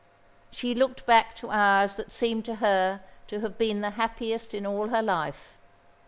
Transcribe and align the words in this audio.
She 0.49 0.73
looked 0.73 1.05
back 1.05 1.35
to 1.35 1.51
hours 1.51 1.95
that 1.95 2.11
seemed 2.11 2.43
to 2.45 2.55
her 2.55 3.01
to 3.27 3.41
have 3.41 3.59
been 3.59 3.81
the 3.81 3.91
happiest 4.01 4.51
in 4.55 4.65
all 4.65 4.87
her 4.87 5.03
life. 5.03 5.59